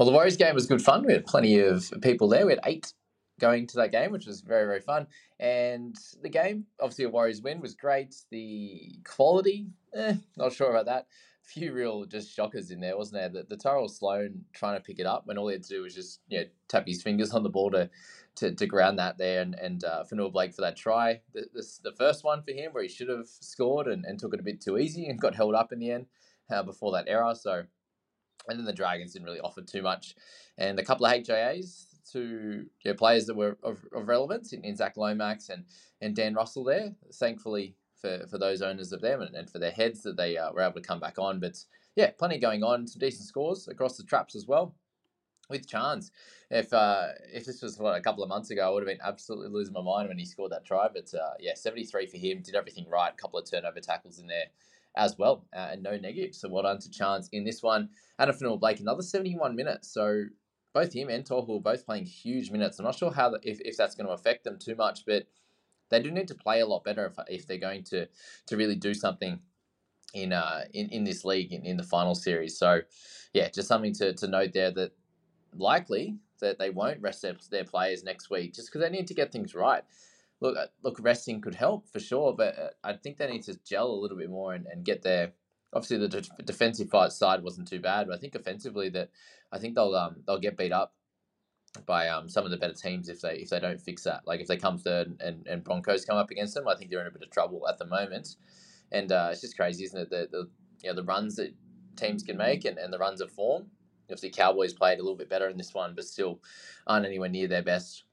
[0.00, 1.04] Well, the Warriors game was good fun.
[1.04, 2.46] We had plenty of people there.
[2.46, 2.94] We had eight
[3.38, 5.06] going to that game, which was very, very fun.
[5.38, 8.14] And the game, obviously, a Warriors win was great.
[8.30, 11.06] The quality, eh, not sure about that.
[11.44, 13.42] A few real just shockers in there, wasn't there?
[13.42, 15.82] The, the Tyrell Sloan trying to pick it up when all he had to do
[15.82, 17.90] was just you know tap his fingers on the ball to
[18.36, 21.20] to, to ground that there, and and uh, Blake for that try.
[21.34, 21.44] The,
[21.84, 24.44] the first one for him where he should have scored and, and took it a
[24.44, 26.06] bit too easy and got held up in the end
[26.50, 27.34] uh, before that error.
[27.34, 27.64] So,
[28.48, 30.14] and then the Dragons didn't really offer too much,
[30.58, 34.76] and a couple of HIAs to know, players that were of, of relevance in, in
[34.76, 35.64] Zach Lomax and,
[36.00, 36.94] and Dan Russell there.
[37.14, 40.52] Thankfully for, for those owners of them and, and for their heads that they uh,
[40.52, 41.40] were able to come back on.
[41.40, 41.58] But
[41.96, 44.74] yeah, plenty going on, some decent scores across the traps as well.
[45.48, 46.12] With Chance,
[46.48, 49.04] if uh, if this was what, a couple of months ago, I would have been
[49.04, 50.86] absolutely losing my mind when he scored that try.
[50.86, 53.12] But uh, yeah, seventy three for him, did everything right.
[53.12, 54.44] A couple of turnover tackles in there
[54.96, 56.40] as well, uh, and no negatives.
[56.40, 57.90] So well done to Chance in this one.
[58.18, 59.92] Addin Fonua Blake, another seventy one minutes.
[59.92, 60.24] So
[60.72, 62.78] both him and Tohu are both playing huge minutes.
[62.78, 65.26] I'm not sure how the, if, if that's going to affect them too much, but
[65.90, 68.06] they do need to play a lot better if, if they're going to
[68.46, 69.40] to really do something
[70.14, 72.58] in uh in, in this league in, in the final series.
[72.58, 72.80] So
[73.32, 74.92] yeah, just something to, to note there that
[75.54, 79.14] likely that they won't rest their, their players next week just because they need to
[79.14, 79.82] get things right.
[80.40, 83.58] Look, uh, look, resting could help for sure, but uh, I think they need to
[83.62, 85.32] gel a little bit more and, and get their
[85.72, 89.10] obviously the de- defensive fight side wasn't too bad, but I think offensively that
[89.52, 90.94] I think they'll um they'll get beat up
[91.86, 94.22] by um some of the better teams if they if they don't fix that.
[94.26, 97.00] Like if they come third and, and Broncos come up against them, I think they're
[97.00, 98.36] in a bit of trouble at the moment.
[98.92, 100.10] And uh, it's just crazy, isn't it?
[100.10, 100.48] The the
[100.82, 101.54] you know the runs that
[101.96, 103.66] teams can make and, and the runs of form.
[104.06, 106.40] Obviously, Cowboys played a little bit better in this one, but still
[106.86, 108.04] aren't anywhere near their best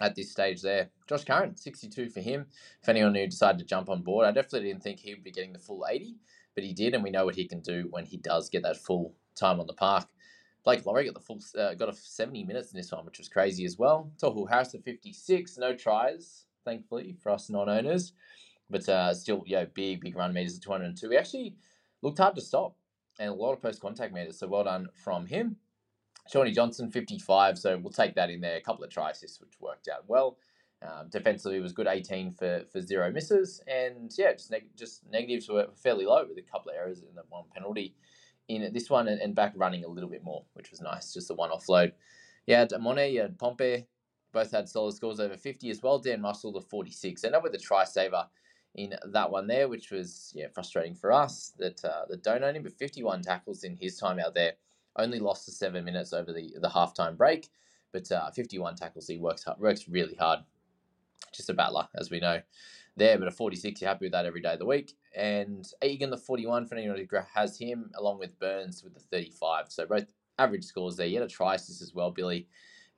[0.00, 0.90] at this stage there.
[1.06, 2.46] Josh Curran, 62 for him.
[2.82, 5.30] If anyone who decided to jump on board, I definitely didn't think he would be
[5.30, 6.16] getting the full 80
[6.54, 8.76] but he did, and we know what he can do when he does get that
[8.76, 10.08] full time on the park.
[10.64, 13.28] Blake Lawrie got the full uh, got a 70 minutes in this one, which was
[13.28, 14.12] crazy as well.
[14.22, 18.12] Tohu Harris at 56, no tries, thankfully for us non-owners,
[18.68, 21.10] but uh, still, yeah, big big run meters at 202.
[21.10, 21.54] He actually
[22.02, 22.76] looked hard to stop,
[23.18, 24.38] and a lot of post contact meters.
[24.38, 25.56] So well done from him.
[26.30, 28.56] Shaun Johnson 55, so we'll take that in there.
[28.56, 30.38] A couple of try assists, which worked out well.
[30.82, 35.48] Um, defensively was good, 18 for, for zero misses, and yeah, just neg- just negatives
[35.48, 37.94] were fairly low with a couple of errors and the one penalty
[38.48, 41.28] in this one, and, and back running a little bit more, which was nice, just
[41.28, 41.92] the one offload.
[42.46, 43.86] Yeah, Damone, you had Pompey,
[44.32, 45.98] both had solid scores over 50 as well.
[45.98, 48.26] Dan Russell, the 46, and up with a try saver
[48.74, 52.56] in that one there, which was yeah frustrating for us that uh, that don't own
[52.56, 54.52] him, but 51 tackles in his time out there,
[55.00, 57.48] only lost to seven minutes over the the halftime break,
[57.92, 59.06] but uh, 51 tackles.
[59.06, 60.40] He works hard, works really hard
[61.32, 62.40] just a battler, as we know
[62.96, 63.18] there.
[63.18, 64.94] But a 46, you're happy with that every day of the week.
[65.14, 69.66] And Egan, the 41, for anyone who has him, along with Burns with the 35.
[69.68, 70.06] So both
[70.38, 71.06] average scores there.
[71.06, 72.48] You had a try assist as well, Billy.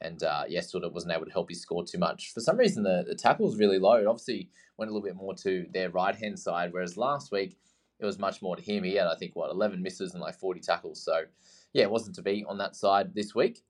[0.00, 2.32] And uh, yes, sort of wasn't able to help his score too much.
[2.34, 3.94] For some reason, the, the tackle was really low.
[3.94, 7.56] It obviously went a little bit more to their right hand side, whereas last week
[8.00, 8.82] it was much more to him.
[8.82, 11.04] He had, I think, what, 11 misses and like 40 tackles.
[11.04, 11.22] So
[11.72, 13.62] yeah, it wasn't to be on that side this week,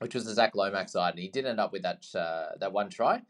[0.00, 1.14] which was the Zach Lomax side.
[1.14, 3.22] And he did end up with that, uh, that one try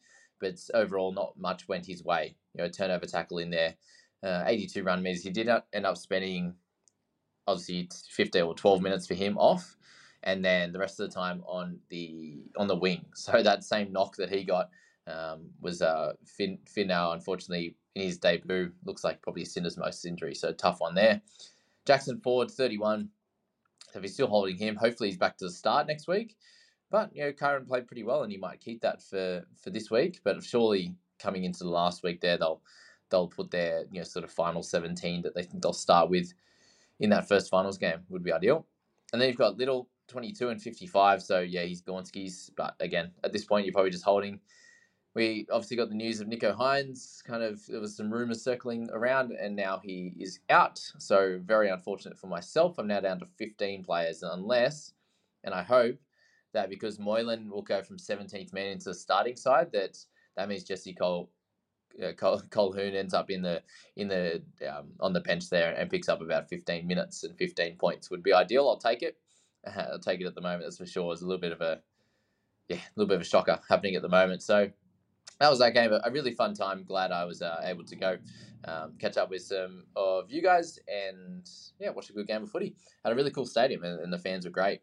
[0.42, 2.34] but overall not much went his way.
[2.52, 3.74] You know, turnover tackle in there,
[4.22, 5.22] uh, 82 run meters.
[5.22, 6.54] He did end up spending
[7.46, 9.76] obviously 15 or 12 minutes for him off,
[10.24, 13.06] and then the rest of the time on the on the wing.
[13.14, 14.68] So that same knock that he got
[15.06, 20.34] um, was uh, Finn, Finn now, unfortunately, in his debut, looks like probably syndesmosis injury.
[20.34, 21.22] So tough one there.
[21.86, 23.08] Jackson Ford, 31.
[23.94, 26.36] If he's still holding him, hopefully he's back to the start next week.
[26.90, 29.90] But you know, Curran played pretty well, and he might keep that for for this
[29.90, 30.20] week.
[30.24, 32.60] But surely coming into the last week, there they'll
[33.10, 36.32] they'll put their you know sort of final seventeen that they think they'll start with
[37.00, 38.66] in that first finals game would be ideal.
[39.12, 41.22] And then you've got Little twenty two and fifty five.
[41.22, 42.50] So yeah, he's Gornski's.
[42.56, 44.40] But again, at this point, you're probably just holding.
[45.14, 47.22] We obviously got the news of Nicho Hynes.
[47.24, 50.78] Kind of there was some rumors circling around, and now he is out.
[50.98, 52.78] So very unfortunate for myself.
[52.78, 54.92] I'm now down to 15 players, unless,
[55.44, 55.98] and I hope
[56.54, 59.98] that because Moylan will go from 17th man into the starting side, that
[60.36, 61.30] that means Jesse Cole.
[62.02, 63.62] Uh, Col- ends up in the
[63.96, 67.76] in the um, on the bench there and picks up about 15 minutes and 15
[67.76, 68.66] points would be ideal.
[68.66, 69.18] I'll take it.
[69.76, 70.62] I'll take it at the moment.
[70.62, 71.12] That's for sure.
[71.12, 71.82] It's a little bit of a
[72.68, 74.42] yeah, a little bit of a shocker happening at the moment.
[74.42, 74.70] So
[75.42, 75.92] that was that game.
[75.92, 76.84] A really fun time.
[76.84, 78.18] Glad I was uh, able to go
[78.64, 81.48] um, catch up with some of you guys and
[81.80, 82.76] yeah, watch a good game of footy.
[83.04, 84.82] Had a really cool stadium and, and the fans were great.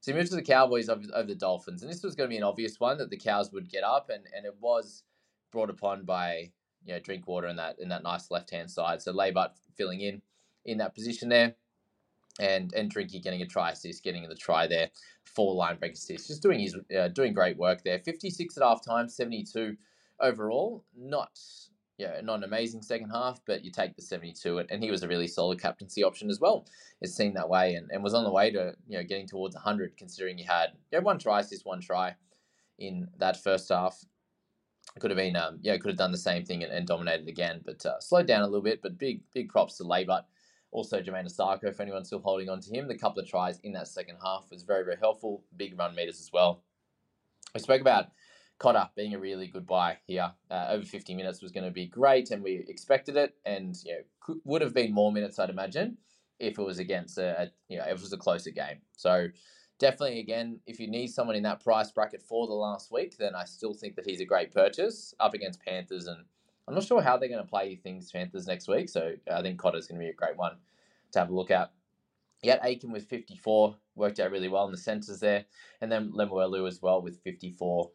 [0.00, 2.34] So he moved to the Cowboys over, over the Dolphins, and this was going to
[2.34, 5.04] be an obvious one that the Cows would get up, and, and it was
[5.52, 6.52] brought upon by
[6.84, 9.02] you know Drinkwater in that in that nice left hand side.
[9.02, 10.22] So Laybutt filling in
[10.66, 11.56] in that position there.
[12.40, 14.90] and and Drinky getting a try assist, getting the try there,
[15.24, 17.98] four line break assists, just doing his uh, doing great work there.
[18.00, 19.76] Fifty six at half time, seventy two
[20.20, 20.84] overall.
[20.96, 21.38] Not
[21.96, 25.08] yeah, not an amazing second half, but you take the 72, and he was a
[25.08, 26.66] really solid captaincy option as well.
[27.00, 29.54] It seemed that way, and, and was on the way to you know getting towards
[29.54, 32.14] 100, considering he had you know, one try, assist, one try
[32.78, 34.04] in that first half.
[34.98, 37.60] Could have been, um, yeah, could have done the same thing and, and dominated again,
[37.64, 38.82] but uh, slowed down a little bit.
[38.82, 40.24] But big, big props to Laybutt.
[40.72, 43.72] Also, Jamayne Isaako, if anyone's still holding on to him, the couple of tries in
[43.72, 45.44] that second half was very, very helpful.
[45.56, 46.64] Big run meters as well.
[47.54, 48.06] We spoke about
[48.64, 50.32] Cotter being a really good buy here.
[50.50, 53.34] Uh, over 50 minutes was going to be great, and we expected it.
[53.44, 55.98] And you know, could, would have been more minutes, I'd imagine,
[56.40, 58.78] if it was against a, a you know if it was a closer game.
[58.96, 59.26] So
[59.78, 63.34] definitely, again, if you need someone in that price bracket for the last week, then
[63.34, 66.06] I still think that he's a great purchase up against Panthers.
[66.06, 66.24] And
[66.66, 69.58] I'm not sure how they're going to play things Panthers next week, so I think
[69.58, 70.56] Cotter's going to be a great one
[71.12, 71.70] to have a look at.
[72.42, 75.44] Yet Aiken with 54 worked out really well in the centres there,
[75.82, 77.90] and then Lemuelu as well with 54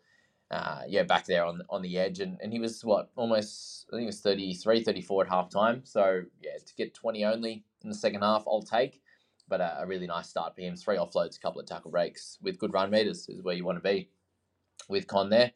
[0.51, 3.95] uh, yeah, back there on on the edge, and, and he was what almost I
[3.95, 5.81] think it was 33, 34 at half time.
[5.83, 9.01] So yeah, to get twenty only in the second half, I'll take.
[9.47, 10.75] But a, a really nice start for him.
[10.75, 13.77] Three offloads, a couple of tackle breaks with good run meters is where you want
[13.77, 14.09] to be
[14.87, 15.51] with Con there.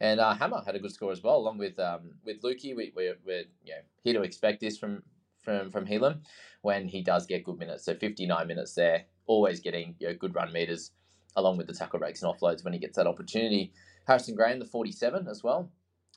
[0.00, 2.76] And uh, Hammer had a good score as well, along with um, with Luki.
[2.76, 5.02] We, we're, we're you know, here to expect this from
[5.40, 6.20] from from Heilum
[6.62, 7.84] when he does get good minutes.
[7.84, 10.90] So 59 minutes there, always getting you know, good run meters
[11.36, 13.72] along with the tackle breaks and offloads when he gets that opportunity.
[14.06, 15.70] Harrison Graham, the 47 as well.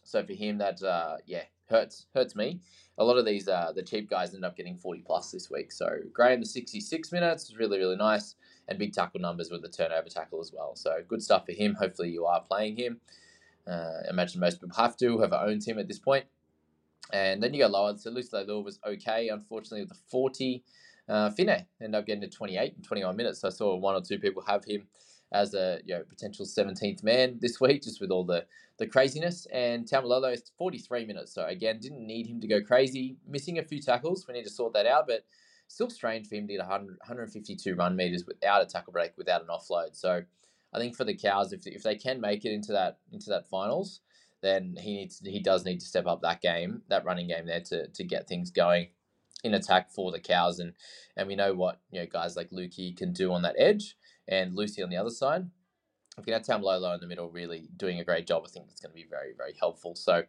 [0.03, 2.61] So for him, that uh, yeah hurts hurts me.
[2.97, 5.71] A lot of these uh, the cheap guys end up getting 40 plus this week.
[5.71, 8.35] So Graham, the 66 minutes is really really nice,
[8.67, 10.75] and big tackle numbers with the turnover tackle as well.
[10.75, 11.75] So good stuff for him.
[11.75, 13.01] Hopefully you are playing him.
[13.67, 16.25] Uh, imagine most people have to have owned him at this point.
[17.11, 17.97] And then you go lower.
[17.97, 19.29] So Lucy Leilua was okay.
[19.29, 20.63] Unfortunately, with the 40,
[21.09, 23.43] uh, Finne ended up getting to 28 and 21 minutes.
[23.43, 24.87] I saw one or two people have him
[25.31, 28.45] as a you know potential 17th man this week, just with all the
[28.77, 29.47] the craziness.
[29.51, 33.17] And Taumalolo, is 43 minutes, so again, didn't need him to go crazy.
[33.27, 35.25] Missing a few tackles, we need to sort that out, but
[35.67, 39.41] still strange for him to get 100, 152 run meters without a tackle break, without
[39.41, 39.95] an offload.
[39.95, 40.21] So
[40.73, 43.49] I think for the cows, if, if they can make it into that into that
[43.49, 44.01] finals,
[44.41, 47.61] then he needs he does need to step up that game, that running game there
[47.61, 48.89] to to get things going
[49.43, 50.73] in attack for the cows and
[51.15, 53.95] and we know what you know guys like Luki can do on that edge
[54.27, 55.49] and Lucy on the other side.
[56.17, 58.81] If you have Taumalolo in the middle, really doing a great job, I think it's
[58.81, 59.95] going to be very, very helpful.
[59.95, 60.23] So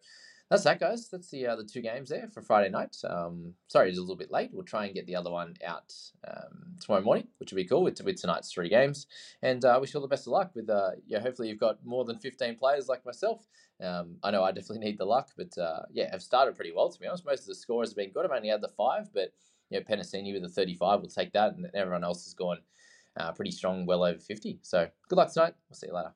[0.51, 1.09] that's that, guys.
[1.09, 2.97] That's the uh, the two games there for Friday night.
[3.09, 4.51] Um, sorry, it's a little bit late.
[4.53, 5.95] We'll try and get the other one out
[6.27, 9.07] um, tomorrow morning, which will be cool with, with tonight's three games.
[9.43, 10.69] And uh, wish you all the best of luck with.
[10.69, 13.47] Uh, yeah, hopefully you've got more than fifteen players like myself.
[13.81, 16.91] Um, I know I definitely need the luck, but uh, yeah, I've started pretty well
[16.91, 17.25] to be honest.
[17.25, 18.25] Most of the scores have been good.
[18.25, 19.33] I've only had the five, but
[19.71, 22.59] yeah, Penasini with the thirty-five, we'll take that, and everyone else has gone
[23.17, 24.59] uh, pretty strong, well over 50.
[24.63, 25.55] So good luck tonight.
[25.69, 26.13] We'll see you later.